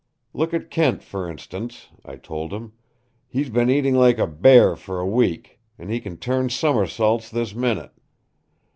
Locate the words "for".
1.03-1.29, 4.75-4.99